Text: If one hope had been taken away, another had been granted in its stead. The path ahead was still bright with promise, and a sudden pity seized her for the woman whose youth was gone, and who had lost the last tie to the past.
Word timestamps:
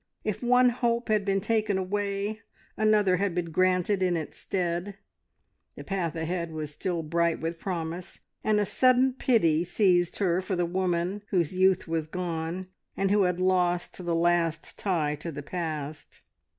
If 0.23 0.41
one 0.41 0.69
hope 0.69 1.09
had 1.09 1.25
been 1.25 1.41
taken 1.41 1.77
away, 1.77 2.41
another 2.75 3.17
had 3.17 3.35
been 3.35 3.51
granted 3.51 4.01
in 4.01 4.17
its 4.17 4.35
stead. 4.37 4.97
The 5.75 5.83
path 5.83 6.15
ahead 6.15 6.51
was 6.53 6.71
still 6.71 7.03
bright 7.03 7.39
with 7.39 7.59
promise, 7.59 8.19
and 8.43 8.59
a 8.59 8.65
sudden 8.65 9.13
pity 9.13 9.63
seized 9.63 10.17
her 10.17 10.41
for 10.41 10.55
the 10.55 10.65
woman 10.65 11.21
whose 11.29 11.53
youth 11.53 11.87
was 11.87 12.07
gone, 12.07 12.65
and 12.97 13.11
who 13.11 13.25
had 13.25 13.39
lost 13.39 13.95
the 14.03 14.15
last 14.15 14.75
tie 14.79 15.13
to 15.17 15.31
the 15.31 15.43
past. 15.43 16.23